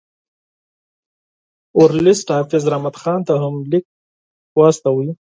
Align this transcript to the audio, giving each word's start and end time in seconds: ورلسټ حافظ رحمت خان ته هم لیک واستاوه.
ورلسټ 1.79 2.27
حافظ 2.37 2.63
رحمت 2.73 2.95
خان 3.01 3.19
ته 3.27 3.33
هم 3.43 3.55
لیک 3.71 3.85
واستاوه. 4.57 5.09